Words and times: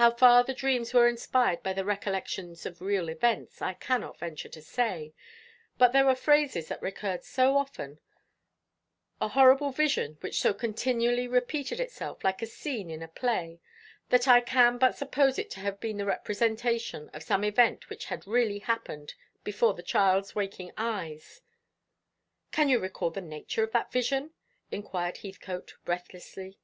How 0.00 0.10
far 0.12 0.44
the 0.44 0.54
dreams 0.54 0.94
were 0.94 1.08
inspired 1.08 1.62
by 1.62 1.74
the 1.74 1.84
recollections 1.84 2.64
of 2.64 2.80
real 2.80 3.10
events, 3.10 3.60
I 3.60 3.74
cannot 3.74 4.18
venture 4.18 4.48
to 4.48 4.62
say; 4.62 5.12
but 5.76 5.92
there 5.92 6.06
were 6.06 6.14
phrases 6.14 6.68
that 6.68 6.80
recurred 6.80 7.22
so 7.22 7.54
often 7.58 8.00
a 9.20 9.28
horrible 9.28 9.70
vision 9.70 10.16
which 10.22 10.40
so 10.40 10.54
continually 10.54 11.28
repeated 11.28 11.80
itself, 11.80 12.24
like 12.24 12.40
a 12.40 12.46
scene 12.46 12.88
in 12.90 13.02
a 13.02 13.08
play 13.08 13.60
that 14.08 14.26
I 14.26 14.40
can 14.40 14.78
but 14.78 14.96
suppose 14.96 15.38
it 15.38 15.50
to 15.50 15.60
have 15.60 15.78
been 15.80 15.98
the 15.98 16.06
representation 16.06 17.10
of 17.12 17.22
some 17.22 17.44
event 17.44 17.90
which 17.90 18.06
had 18.06 18.26
really 18.26 18.60
happened 18.60 19.16
before 19.44 19.74
the 19.74 19.82
child's 19.82 20.34
waking 20.34 20.72
eyes." 20.78 21.42
"Can 22.52 22.70
you 22.70 22.78
recall 22.78 23.10
the 23.10 23.20
nature 23.20 23.64
of 23.64 23.72
that 23.72 23.92
vision?" 23.92 24.30
inquired 24.70 25.18
Heathcote 25.18 25.74
breathlessly. 25.84 26.58